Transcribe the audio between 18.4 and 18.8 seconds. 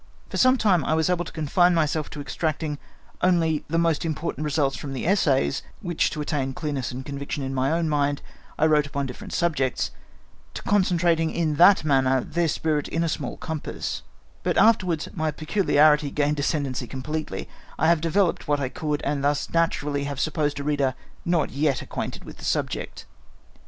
what I